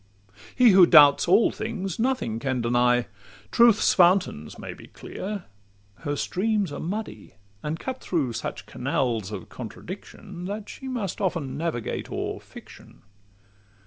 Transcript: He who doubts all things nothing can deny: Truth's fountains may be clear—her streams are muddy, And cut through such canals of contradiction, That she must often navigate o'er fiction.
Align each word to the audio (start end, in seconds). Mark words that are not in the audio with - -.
He 0.55 0.71
who 0.71 0.87
doubts 0.87 1.27
all 1.27 1.51
things 1.51 1.99
nothing 1.99 2.39
can 2.39 2.59
deny: 2.59 3.05
Truth's 3.51 3.93
fountains 3.93 4.57
may 4.57 4.73
be 4.73 4.87
clear—her 4.87 6.15
streams 6.15 6.71
are 6.71 6.79
muddy, 6.79 7.35
And 7.61 7.79
cut 7.79 8.01
through 8.01 8.33
such 8.33 8.65
canals 8.65 9.31
of 9.31 9.47
contradiction, 9.49 10.45
That 10.45 10.69
she 10.69 10.87
must 10.87 11.21
often 11.21 11.55
navigate 11.55 12.11
o'er 12.11 12.39
fiction. 12.39 13.03